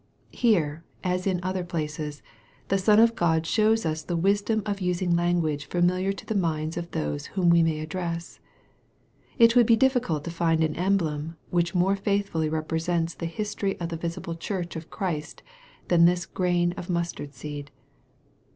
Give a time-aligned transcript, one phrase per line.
[0.33, 2.23] Here, as in other places,
[2.69, 6.75] the Son of God shows us the wisdom of using language familiar to the minds
[6.75, 8.39] of those whom we may address.
[9.37, 13.89] It would he difficult to find an emblem which more faithfully represents the history of
[13.89, 15.43] the visible church of Christ
[15.87, 17.69] than this grain of mustard seed.